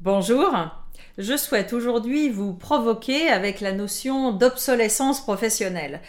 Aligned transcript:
Bonjour, 0.00 0.54
je 1.18 1.36
souhaite 1.36 1.72
aujourd'hui 1.72 2.28
vous 2.28 2.54
provoquer 2.54 3.30
avec 3.30 3.60
la 3.60 3.72
notion 3.72 4.30
d'obsolescence 4.30 5.20
professionnelle. 5.20 6.00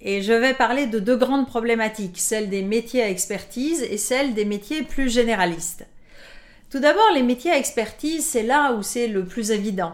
Et 0.00 0.22
je 0.22 0.32
vais 0.32 0.54
parler 0.54 0.86
de 0.86 0.98
deux 0.98 1.18
grandes 1.18 1.46
problématiques, 1.46 2.18
celle 2.18 2.48
des 2.48 2.62
métiers 2.62 3.02
à 3.02 3.10
expertise 3.10 3.82
et 3.82 3.98
celle 3.98 4.32
des 4.32 4.46
métiers 4.46 4.82
plus 4.82 5.10
généralistes. 5.10 5.84
Tout 6.70 6.78
d'abord, 6.78 7.10
les 7.14 7.22
métiers 7.22 7.50
à 7.50 7.58
expertise, 7.58 8.24
c'est 8.24 8.44
là 8.44 8.72
où 8.72 8.82
c'est 8.82 9.08
le 9.08 9.26
plus 9.26 9.50
évident. 9.50 9.92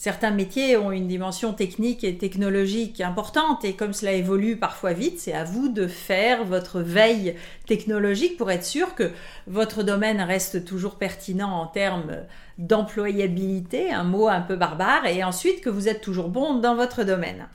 Certains 0.00 0.30
métiers 0.30 0.76
ont 0.76 0.92
une 0.92 1.08
dimension 1.08 1.52
technique 1.52 2.04
et 2.04 2.16
technologique 2.16 3.00
importante 3.00 3.64
et 3.64 3.72
comme 3.72 3.92
cela 3.92 4.12
évolue 4.12 4.56
parfois 4.56 4.92
vite, 4.92 5.18
c'est 5.18 5.32
à 5.32 5.42
vous 5.42 5.68
de 5.68 5.88
faire 5.88 6.44
votre 6.44 6.78
veille 6.78 7.34
technologique 7.66 8.36
pour 8.36 8.52
être 8.52 8.64
sûr 8.64 8.94
que 8.94 9.10
votre 9.48 9.82
domaine 9.82 10.20
reste 10.20 10.64
toujours 10.64 10.98
pertinent 10.98 11.50
en 11.50 11.66
termes 11.66 12.18
d'employabilité, 12.58 13.90
un 13.90 14.04
mot 14.04 14.28
un 14.28 14.40
peu 14.40 14.54
barbare, 14.54 15.04
et 15.06 15.24
ensuite 15.24 15.62
que 15.62 15.68
vous 15.68 15.88
êtes 15.88 16.00
toujours 16.00 16.28
bon 16.28 16.60
dans 16.60 16.76
votre 16.76 17.02
domaine. 17.02 17.48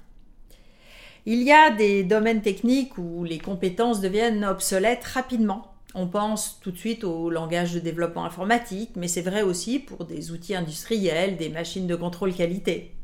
Il 1.26 1.44
y 1.44 1.54
a 1.54 1.72
des 1.72 2.04
domaines 2.04 2.42
techniques 2.42 2.98
où 2.98 3.24
les 3.24 3.40
compétences 3.40 4.02
deviennent 4.02 4.44
obsolètes 4.44 5.06
rapidement 5.06 5.73
on 5.96 6.08
pense 6.08 6.60
tout 6.62 6.72
de 6.72 6.78
suite 6.78 7.04
au 7.04 7.30
langage 7.30 7.74
de 7.74 7.80
développement 7.80 8.26
informatique, 8.26 8.92
mais 8.96 9.08
c'est 9.08 9.22
vrai 9.22 9.42
aussi 9.42 9.80
pour 9.80 10.06
des 10.06 10.32
outils 10.32 10.56
industriels, 10.56 11.38
des 11.38 11.50
machines 11.50 11.88
de 11.88 11.96
contrôle 11.96 12.34
qualité. 12.34 12.96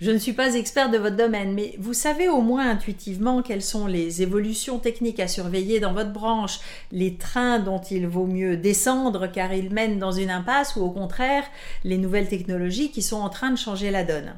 Je 0.00 0.10
ne 0.10 0.16
suis 0.16 0.32
pas 0.32 0.54
expert 0.54 0.90
de 0.90 0.96
votre 0.96 1.16
domaine, 1.16 1.52
mais 1.52 1.74
vous 1.78 1.92
savez 1.92 2.26
au 2.30 2.40
moins 2.40 2.70
intuitivement 2.70 3.42
quelles 3.42 3.62
sont 3.62 3.86
les 3.86 4.22
évolutions 4.22 4.78
techniques 4.78 5.20
à 5.20 5.28
surveiller 5.28 5.78
dans 5.78 5.92
votre 5.92 6.12
branche, 6.12 6.60
les 6.90 7.16
trains 7.16 7.58
dont 7.58 7.82
il 7.82 8.06
vaut 8.06 8.26
mieux 8.26 8.56
descendre 8.56 9.26
car 9.26 9.52
ils 9.52 9.70
mènent 9.70 9.98
dans 9.98 10.10
une 10.10 10.30
impasse 10.30 10.76
ou 10.76 10.80
au 10.80 10.90
contraire 10.90 11.44
les 11.84 11.98
nouvelles 11.98 12.28
technologies 12.28 12.90
qui 12.90 13.02
sont 13.02 13.20
en 13.20 13.28
train 13.28 13.50
de 13.50 13.58
changer 13.58 13.90
la 13.90 14.04
donne. 14.04 14.34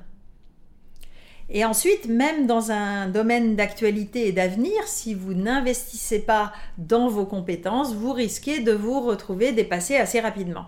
Et 1.50 1.64
ensuite, 1.64 2.06
même 2.06 2.46
dans 2.46 2.70
un 2.70 3.08
domaine 3.08 3.56
d'actualité 3.56 4.26
et 4.26 4.32
d'avenir, 4.32 4.86
si 4.86 5.14
vous 5.14 5.34
n'investissez 5.34 6.20
pas 6.20 6.52
dans 6.78 7.08
vos 7.08 7.26
compétences, 7.26 7.94
vous 7.94 8.12
risquez 8.12 8.60
de 8.60 8.72
vous 8.72 9.00
retrouver 9.00 9.52
dépassé 9.52 9.96
assez 9.96 10.20
rapidement. 10.20 10.66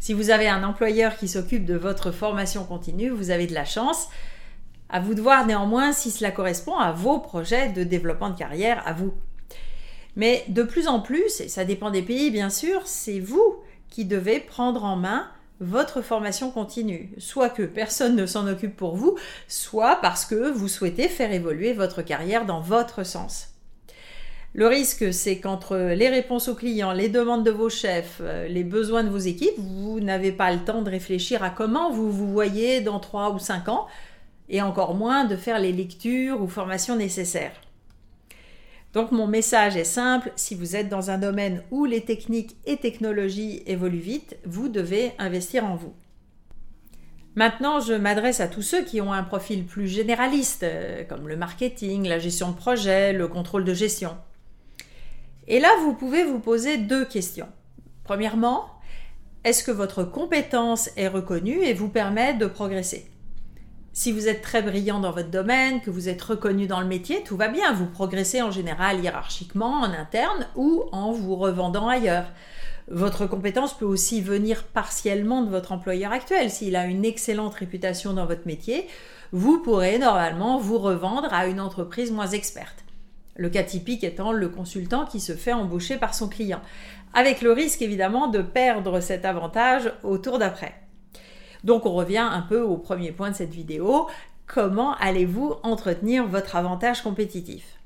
Si 0.00 0.14
vous 0.14 0.30
avez 0.30 0.48
un 0.48 0.64
employeur 0.64 1.16
qui 1.16 1.28
s'occupe 1.28 1.64
de 1.64 1.76
votre 1.76 2.10
formation 2.10 2.64
continue, 2.64 3.10
vous 3.10 3.30
avez 3.30 3.46
de 3.46 3.54
la 3.54 3.64
chance. 3.64 4.08
À 4.88 4.98
vous 4.98 5.14
de 5.14 5.20
voir 5.20 5.46
néanmoins 5.46 5.92
si 5.92 6.10
cela 6.10 6.30
correspond 6.32 6.76
à 6.76 6.90
vos 6.90 7.18
projets 7.18 7.68
de 7.68 7.84
développement 7.84 8.30
de 8.30 8.38
carrière, 8.38 8.82
à 8.86 8.92
vous. 8.92 9.12
Mais 10.16 10.44
de 10.48 10.62
plus 10.62 10.88
en 10.88 11.00
plus, 11.00 11.40
et 11.40 11.48
ça 11.48 11.64
dépend 11.64 11.90
des 11.90 12.02
pays 12.02 12.30
bien 12.30 12.50
sûr, 12.50 12.82
c'est 12.86 13.20
vous 13.20 13.62
qui 13.88 14.04
devez 14.04 14.40
prendre 14.40 14.84
en 14.84 14.96
main 14.96 15.28
votre 15.60 16.00
formation 16.00 16.50
continue, 16.50 17.12
soit 17.18 17.50
que 17.50 17.62
personne 17.62 18.16
ne 18.16 18.26
s'en 18.26 18.48
occupe 18.48 18.76
pour 18.76 18.96
vous, 18.96 19.16
soit 19.46 19.96
parce 20.00 20.24
que 20.24 20.50
vous 20.50 20.68
souhaitez 20.68 21.08
faire 21.08 21.32
évoluer 21.32 21.72
votre 21.74 22.02
carrière 22.02 22.46
dans 22.46 22.60
votre 22.60 23.04
sens. 23.04 23.48
Le 24.52 24.66
risque, 24.66 25.12
c'est 25.12 25.38
qu'entre 25.38 25.76
les 25.76 26.08
réponses 26.08 26.48
aux 26.48 26.56
clients, 26.56 26.92
les 26.92 27.08
demandes 27.08 27.44
de 27.44 27.52
vos 27.52 27.70
chefs, 27.70 28.18
euh, 28.20 28.48
les 28.48 28.64
besoins 28.64 29.04
de 29.04 29.08
vos 29.08 29.18
équipes, 29.18 29.56
vous 29.58 30.00
n'avez 30.00 30.32
pas 30.32 30.50
le 30.50 30.58
temps 30.64 30.82
de 30.82 30.90
réfléchir 30.90 31.44
à 31.44 31.50
comment 31.50 31.92
vous 31.92 32.10
vous 32.10 32.32
voyez 32.32 32.80
dans 32.80 32.98
3 32.98 33.32
ou 33.32 33.38
5 33.38 33.68
ans, 33.68 33.86
et 34.48 34.60
encore 34.60 34.94
moins 34.94 35.24
de 35.24 35.36
faire 35.36 35.60
les 35.60 35.70
lectures 35.70 36.42
ou 36.42 36.48
formations 36.48 36.96
nécessaires. 36.96 37.52
Donc 38.92 39.12
mon 39.12 39.26
message 39.26 39.76
est 39.76 39.84
simple, 39.84 40.32
si 40.34 40.54
vous 40.54 40.74
êtes 40.74 40.88
dans 40.88 41.10
un 41.10 41.18
domaine 41.18 41.62
où 41.70 41.84
les 41.84 42.00
techniques 42.00 42.56
et 42.66 42.76
technologies 42.76 43.62
évoluent 43.66 43.98
vite, 43.98 44.36
vous 44.44 44.68
devez 44.68 45.12
investir 45.18 45.64
en 45.64 45.76
vous. 45.76 45.94
Maintenant, 47.36 47.78
je 47.78 47.92
m'adresse 47.92 48.40
à 48.40 48.48
tous 48.48 48.62
ceux 48.62 48.84
qui 48.84 49.00
ont 49.00 49.12
un 49.12 49.22
profil 49.22 49.64
plus 49.64 49.86
généraliste, 49.86 50.64
euh, 50.64 51.04
comme 51.04 51.28
le 51.28 51.36
marketing, 51.36 52.08
la 52.08 52.18
gestion 52.18 52.50
de 52.50 52.56
projet, 52.56 53.12
le 53.12 53.28
contrôle 53.28 53.64
de 53.64 53.72
gestion. 53.72 54.16
Et 55.46 55.60
là, 55.60 55.68
vous 55.82 55.94
pouvez 55.94 56.24
vous 56.24 56.40
poser 56.40 56.76
deux 56.76 57.04
questions. 57.04 57.48
Premièrement, 58.02 58.66
est-ce 59.44 59.62
que 59.62 59.70
votre 59.70 60.02
compétence 60.02 60.90
est 60.96 61.08
reconnue 61.08 61.62
et 61.62 61.72
vous 61.72 61.88
permet 61.88 62.34
de 62.34 62.46
progresser? 62.46 63.08
Si 63.92 64.12
vous 64.12 64.28
êtes 64.28 64.42
très 64.42 64.62
brillant 64.62 65.00
dans 65.00 65.10
votre 65.10 65.30
domaine, 65.30 65.80
que 65.80 65.90
vous 65.90 66.08
êtes 66.08 66.22
reconnu 66.22 66.66
dans 66.66 66.80
le 66.80 66.86
métier, 66.86 67.22
tout 67.24 67.36
va 67.36 67.48
bien. 67.48 67.72
Vous 67.72 67.86
progressez 67.86 68.40
en 68.40 68.50
général 68.50 69.00
hiérarchiquement 69.00 69.80
en 69.80 69.92
interne 69.92 70.46
ou 70.54 70.84
en 70.92 71.10
vous 71.10 71.34
revendant 71.34 71.88
ailleurs. 71.88 72.26
Votre 72.88 73.26
compétence 73.26 73.76
peut 73.76 73.84
aussi 73.84 74.20
venir 74.20 74.64
partiellement 74.64 75.42
de 75.42 75.50
votre 75.50 75.72
employeur 75.72 76.12
actuel. 76.12 76.50
S'il 76.50 76.76
a 76.76 76.86
une 76.86 77.04
excellente 77.04 77.54
réputation 77.54 78.12
dans 78.12 78.26
votre 78.26 78.46
métier, 78.46 78.86
vous 79.32 79.58
pourrez 79.58 79.98
normalement 79.98 80.58
vous 80.58 80.78
revendre 80.78 81.32
à 81.32 81.46
une 81.46 81.60
entreprise 81.60 82.10
moins 82.10 82.28
experte. 82.28 82.84
Le 83.36 83.48
cas 83.48 83.62
typique 83.62 84.04
étant 84.04 84.32
le 84.32 84.48
consultant 84.48 85.04
qui 85.04 85.20
se 85.20 85.34
fait 85.34 85.52
embaucher 85.52 85.98
par 85.98 86.14
son 86.14 86.28
client, 86.28 86.60
avec 87.14 87.42
le 87.42 87.52
risque 87.52 87.82
évidemment 87.82 88.28
de 88.28 88.42
perdre 88.42 89.00
cet 89.00 89.24
avantage 89.24 89.92
au 90.02 90.18
tour 90.18 90.38
d'après. 90.38 90.79
Donc 91.64 91.86
on 91.86 91.92
revient 91.92 92.18
un 92.18 92.42
peu 92.42 92.60
au 92.60 92.76
premier 92.76 93.12
point 93.12 93.30
de 93.30 93.36
cette 93.36 93.54
vidéo. 93.54 94.08
Comment 94.46 94.94
allez-vous 94.96 95.54
entretenir 95.62 96.26
votre 96.26 96.56
avantage 96.56 97.02
compétitif? 97.02 97.78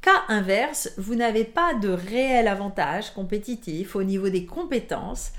Cas 0.00 0.22
inverse, 0.28 0.92
vous 0.96 1.14
n'avez 1.14 1.44
pas 1.44 1.74
de 1.74 1.90
réel 1.90 2.48
avantage 2.48 3.10
compétitif 3.10 3.94
au 3.94 4.02
niveau 4.02 4.30
des 4.30 4.46
compétences 4.46 5.32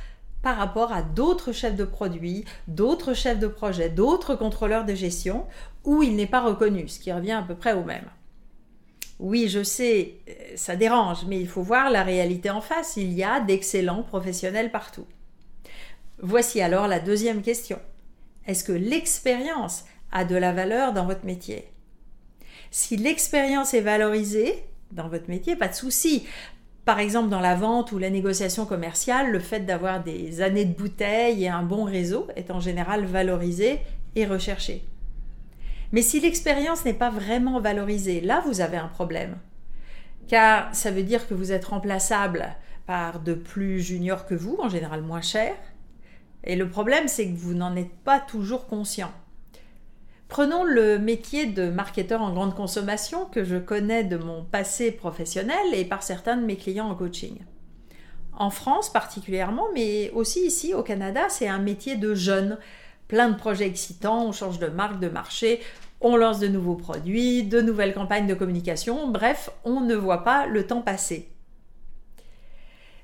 par 0.43 0.57
rapport 0.57 0.91
à 0.91 1.01
d'autres 1.01 1.51
chefs 1.51 1.75
de 1.75 1.83
produits, 1.83 2.45
d'autres 2.67 3.13
chefs 3.13 3.39
de 3.39 3.47
projet, 3.47 3.89
d'autres 3.89 4.35
contrôleurs 4.35 4.85
de 4.85 4.95
gestion, 4.95 5.45
où 5.83 6.03
il 6.03 6.15
n'est 6.15 6.27
pas 6.27 6.41
reconnu, 6.41 6.87
ce 6.87 6.99
qui 6.99 7.11
revient 7.11 7.31
à 7.31 7.41
peu 7.41 7.55
près 7.55 7.73
au 7.73 7.83
même. 7.83 8.05
Oui, 9.19 9.49
je 9.49 9.63
sais, 9.63 10.15
ça 10.55 10.75
dérange, 10.75 11.25
mais 11.27 11.39
il 11.39 11.47
faut 11.47 11.61
voir 11.61 11.91
la 11.91 12.01
réalité 12.01 12.49
en 12.49 12.61
face. 12.61 12.97
Il 12.97 13.13
y 13.13 13.23
a 13.23 13.39
d'excellents 13.39 14.01
professionnels 14.03 14.71
partout. 14.71 15.05
Voici 16.23 16.61
alors 16.61 16.87
la 16.87 16.99
deuxième 16.99 17.41
question. 17.41 17.79
Est-ce 18.45 18.63
que 18.63 18.71
l'expérience 18.71 19.85
a 20.11 20.23
de 20.23 20.35
la 20.35 20.53
valeur 20.53 20.93
dans 20.93 21.05
votre 21.05 21.25
métier? 21.25 21.67
Si 22.69 22.95
l'expérience 22.95 23.73
est 23.73 23.81
valorisée 23.81 24.63
dans 24.91 25.09
votre 25.09 25.29
métier, 25.29 25.55
pas 25.55 25.67
de 25.67 25.73
souci. 25.73 26.27
Par 26.85 26.99
exemple, 26.99 27.29
dans 27.29 27.39
la 27.39 27.55
vente 27.55 27.91
ou 27.91 27.97
la 27.97 28.11
négociation 28.11 28.67
commerciale, 28.67 29.31
le 29.31 29.39
fait 29.39 29.61
d'avoir 29.61 30.03
des 30.03 30.41
années 30.41 30.65
de 30.65 30.75
bouteille 30.75 31.43
et 31.43 31.49
un 31.49 31.63
bon 31.63 31.85
réseau 31.85 32.27
est 32.35 32.51
en 32.51 32.59
général 32.59 33.05
valorisé 33.05 33.79
et 34.15 34.25
recherché. 34.27 34.83
Mais 35.91 36.03
si 36.03 36.19
l'expérience 36.19 36.85
n'est 36.85 36.93
pas 36.93 37.09
vraiment 37.09 37.59
valorisée, 37.59 38.21
là, 38.21 38.43
vous 38.45 38.61
avez 38.61 38.77
un 38.77 38.87
problème. 38.87 39.37
Car 40.27 40.73
ça 40.75 40.91
veut 40.91 41.03
dire 41.03 41.27
que 41.27 41.33
vous 41.33 41.51
êtes 41.51 41.65
remplaçable 41.65 42.55
par 42.85 43.19
de 43.19 43.33
plus 43.33 43.79
juniors 43.79 44.25
que 44.25 44.35
vous, 44.35 44.57
en 44.61 44.69
général 44.69 45.01
moins 45.01 45.21
chers, 45.21 45.55
et 46.43 46.55
le 46.55 46.69
problème, 46.69 47.07
c'est 47.07 47.27
que 47.27 47.37
vous 47.37 47.53
n'en 47.53 47.75
êtes 47.75 47.95
pas 48.03 48.19
toujours 48.19 48.67
conscient. 48.67 49.11
Prenons 50.27 50.63
le 50.63 50.97
métier 50.97 51.45
de 51.45 51.69
marketeur 51.69 52.21
en 52.21 52.31
grande 52.31 52.55
consommation 52.55 53.25
que 53.25 53.43
je 53.43 53.57
connais 53.57 54.03
de 54.03 54.17
mon 54.17 54.45
passé 54.45 54.91
professionnel 54.91 55.73
et 55.73 55.83
par 55.83 56.03
certains 56.03 56.37
de 56.37 56.45
mes 56.45 56.55
clients 56.55 56.89
en 56.89 56.95
coaching. 56.95 57.39
En 58.31 58.49
France 58.49 58.91
particulièrement, 58.91 59.67
mais 59.73 60.09
aussi 60.11 60.45
ici 60.45 60.73
au 60.73 60.83
Canada, 60.83 61.27
c'est 61.27 61.49
un 61.49 61.59
métier 61.59 61.97
de 61.97 62.15
jeune. 62.15 62.57
Plein 63.09 63.29
de 63.29 63.35
projets 63.35 63.67
excitants, 63.67 64.25
on 64.25 64.31
change 64.31 64.57
de 64.57 64.67
marque, 64.67 65.01
de 65.01 65.09
marché, 65.09 65.59
on 65.99 66.15
lance 66.15 66.39
de 66.39 66.47
nouveaux 66.47 66.75
produits, 66.75 67.43
de 67.43 67.59
nouvelles 67.59 67.93
campagnes 67.93 68.27
de 68.27 68.33
communication, 68.33 69.09
bref, 69.09 69.49
on 69.65 69.81
ne 69.81 69.95
voit 69.95 70.23
pas 70.23 70.47
le 70.47 70.65
temps 70.65 70.81
passer. 70.81 71.30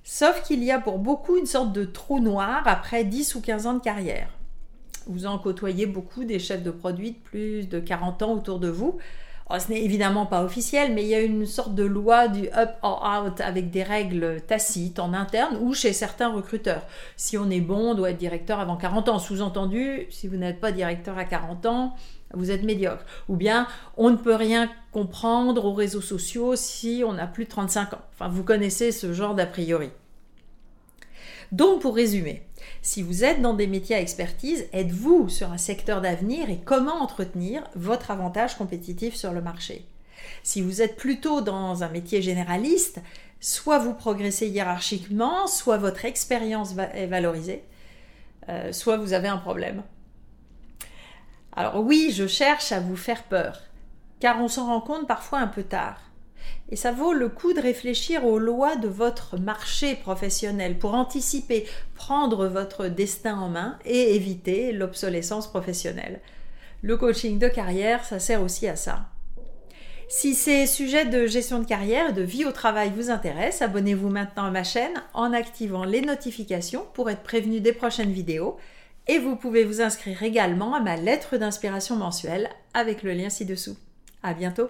Sauf 0.10 0.42
qu'il 0.44 0.64
y 0.64 0.72
a 0.72 0.80
pour 0.80 1.00
beaucoup 1.00 1.36
une 1.36 1.46
sorte 1.46 1.74
de 1.74 1.84
trou 1.84 2.22
noir 2.22 2.62
après 2.66 3.04
10 3.04 3.36
ou 3.36 3.42
15 3.42 3.68
ans 3.68 3.74
de 3.74 3.82
carrière. 3.82 4.30
Vous 5.06 5.26
en 5.26 5.38
côtoyez 5.38 5.86
beaucoup 5.86 6.24
des 6.24 6.40
chefs 6.40 6.64
de 6.64 6.72
produits 6.72 7.12
de 7.12 7.18
plus 7.18 7.68
de 7.68 7.82
40 7.82 8.22
ans 8.22 8.32
autour 8.32 8.60
de 8.60 8.70
vous. 8.70 9.00
Ce 9.50 9.72
n'est 9.72 9.82
évidemment 9.82 10.26
pas 10.26 10.44
officiel, 10.44 10.94
mais 10.94 11.04
il 11.04 11.08
y 11.08 11.16
a 11.16 11.22
une 11.22 11.46
sorte 11.46 11.74
de 11.74 11.84
loi 11.84 12.28
du 12.28 12.50
up 12.50 12.72
or 12.82 13.08
out 13.08 13.40
avec 13.40 13.72
des 13.72 13.82
règles 13.82 14.42
tacites 14.42 15.00
en 15.00 15.14
interne 15.14 15.58
ou 15.62 15.74
chez 15.74 15.94
certains 15.94 16.30
recruteurs. 16.30 16.84
Si 17.16 17.38
on 17.38 17.50
est 17.50 17.62
bon, 17.62 17.92
on 17.92 17.94
doit 17.96 18.12
être 18.12 18.18
directeur 18.18 18.60
avant 18.60 18.76
40 18.76 19.08
ans. 19.08 19.20
Sous-entendu, 19.20 20.06
si 20.10 20.28
vous 20.28 20.36
n'êtes 20.36 20.60
pas 20.60 20.74
directeur 20.74 21.18
à 21.18 21.24
40 21.24 21.66
ans, 21.66 21.96
vous 22.34 22.52
êtes 22.52 22.64
médiocre. 22.64 23.06
Ou 23.30 23.38
bien, 23.38 23.68
on 23.96 24.10
ne 24.10 24.18
peut 24.18 24.36
rien 24.36 24.70
comprendre 24.92 25.64
aux 25.64 25.74
réseaux 25.74 26.02
sociaux 26.02 26.58
si 26.58 27.04
on 27.06 27.18
a 27.18 27.26
plus 27.26 27.46
de 27.46 27.50
35 27.50 27.94
ans. 27.94 28.02
Enfin, 28.14 28.28
vous 28.28 28.44
connaissez 28.44 28.92
ce 28.92 29.14
genre 29.14 29.34
d'a 29.34 29.46
priori. 29.46 29.92
Donc, 31.52 31.82
pour 31.82 31.96
résumer, 31.96 32.44
si 32.82 33.02
vous 33.02 33.24
êtes 33.24 33.42
dans 33.42 33.54
des 33.54 33.68
métiers 33.68 33.96
à 33.96 34.02
expertise, 34.02 34.68
êtes-vous 34.74 35.30
sur 35.30 35.52
un 35.52 35.58
secteur 35.58 36.02
d'avenir 36.02 36.50
et 36.50 36.60
comment 36.64 37.02
entretenir 37.02 37.64
votre 37.76 38.12
avantage 38.12 38.58
compétitif 38.58 39.16
sur 39.16 39.32
le 39.32 39.42
marché? 39.42 39.86
Si 40.44 40.62
vous 40.62 40.82
êtes 40.82 40.98
plutôt 40.98 41.42
dans 41.42 41.84
un 41.84 41.90
métier 41.90 42.22
généraliste, 42.22 43.00
soit 43.40 43.80
vous 43.80 43.94
progressez 43.94 44.48
hiérarchiquement, 44.48 45.48
soit 45.48 45.78
votre 45.78 46.06
expérience 46.06 46.76
est 46.94 47.08
valorisée, 47.08 47.64
euh, 48.50 48.72
soit 48.72 48.98
vous 48.98 49.14
avez 49.14 49.28
un 49.28 49.38
problème. 49.38 49.84
Alors 51.56 51.78
oui, 51.78 52.12
je 52.14 52.28
cherche 52.28 52.72
à 52.72 52.80
vous 52.80 52.96
faire 52.96 53.24
peur, 53.24 53.62
car 54.20 54.42
on 54.42 54.48
s'en 54.48 54.68
rend 54.68 54.82
compte 54.82 55.08
parfois 55.08 55.40
un 55.40 55.48
peu 55.48 55.64
tard. 55.64 56.07
Et 56.70 56.76
ça 56.76 56.92
vaut 56.92 57.14
le 57.14 57.30
coup 57.30 57.54
de 57.54 57.62
réfléchir 57.62 58.26
aux 58.26 58.40
lois 58.40 58.76
de 58.76 58.88
votre 58.88 59.38
marché 59.38 59.96
professionnel 59.96 60.78
pour 60.78 60.94
anticiper, 60.94 61.66
prendre 61.96 62.48
votre 62.48 62.88
destin 62.88 63.38
en 63.38 63.50
main 63.50 63.80
et 63.86 64.16
éviter 64.16 64.72
l'obsolescence 64.72 65.48
professionnelle. 65.48 66.20
Le 66.82 66.98
coaching 66.98 67.40
de 67.40 67.48
carrière, 67.48 68.06
ça 68.06 68.20
sert 68.20 68.42
aussi 68.42 68.68
à 68.68 68.76
ça. 68.76 69.08
Si 70.10 70.36
ces 70.36 70.68
sujets 70.68 71.06
de 71.06 71.28
gestion 71.28 71.60
de 71.60 71.66
carrière 71.66 72.10
et 72.10 72.14
de 72.14 72.22
vie 72.22 72.46
au 72.46 72.54
travail 72.54 72.92
vous 72.96 73.10
intéressent, 73.10 73.64
abonnez-vous 73.64 74.08
maintenant 74.08 74.46
à 74.46 74.52
ma 74.52 74.64
chaîne 74.64 75.04
en 75.14 75.34
activant 75.34 75.84
les 75.84 76.02
notifications 76.02 76.86
pour 76.94 77.10
être 77.10 77.24
prévenu 77.24 77.60
des 77.60 77.74
prochaines 77.74 78.14
vidéos. 78.14 78.58
Et 79.08 79.20
vous 79.20 79.36
pouvez 79.36 79.66
vous 79.66 79.82
inscrire 79.82 80.24
également 80.24 80.76
à 80.76 80.80
ma 80.80 80.96
lettre 80.96 81.38
d'inspiration 81.38 81.98
mensuelle 81.98 82.50
avec 82.74 83.04
le 83.04 83.14
lien 83.14 83.30
ci-dessous. 83.30 83.78
À 84.24 84.34
bientôt! 84.34 84.70